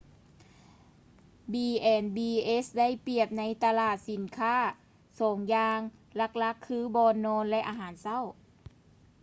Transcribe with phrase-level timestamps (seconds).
[1.51, 4.57] b&bs ໄດ້ປຽບໃນຕະຫຼາດສິນຄ້າ
[5.19, 5.79] ສອງຢ່າງ
[6.17, 8.23] ຫຼັກໆຄື: ບ່ອນນອນ ແລະ ອາຫານເຊົ້າ